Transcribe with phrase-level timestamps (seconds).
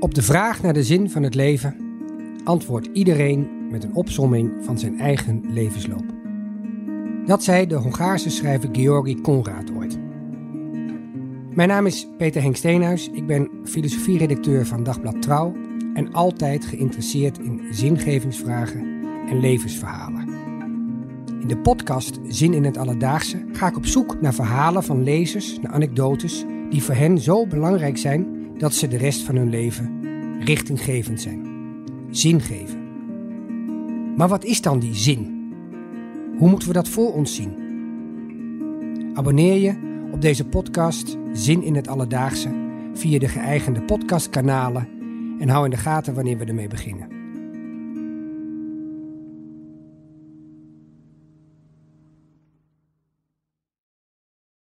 [0.00, 1.76] Op de vraag naar de zin van het leven
[2.44, 6.04] antwoordt iedereen met een opsomming van zijn eigen levensloop.
[7.26, 9.98] Dat zei de Hongaarse schrijver Georgi Konrad ooit.
[11.54, 13.10] Mijn naam is Peter Henk Steenhuis.
[13.12, 15.52] Ik ben filosofieredacteur van Dagblad Trouw
[15.94, 20.28] en altijd geïnteresseerd in zingevingsvragen en levensverhalen.
[21.40, 25.60] In de podcast Zin in het Alledaagse ga ik op zoek naar verhalen van lezers,
[25.60, 28.26] naar anekdotes die voor hen zo belangrijk zijn
[28.58, 30.00] dat ze de rest van hun leven
[30.44, 31.46] richtinggevend zijn.
[32.10, 32.80] Zin geven.
[34.16, 35.50] Maar wat is dan die zin?
[36.38, 37.54] Hoe moeten we dat voor ons zien?
[39.14, 39.74] Abonneer je
[40.12, 42.50] op deze podcast Zin in het Alledaagse
[42.94, 44.88] via de geëigende podcastkanalen
[45.38, 47.21] en hou in de gaten wanneer we ermee beginnen.